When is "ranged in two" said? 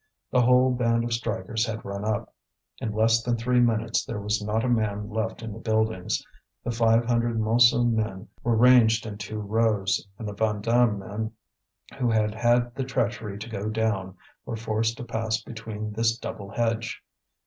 8.55-9.37